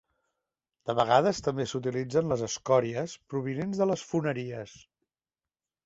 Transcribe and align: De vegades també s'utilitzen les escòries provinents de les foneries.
De 0.89 0.95
vegades 0.99 1.41
també 1.49 1.67
s'utilitzen 1.73 2.33
les 2.33 2.43
escòries 2.49 3.15
provinents 3.35 3.83
de 3.85 3.91
les 3.93 4.09
foneries. 4.15 4.79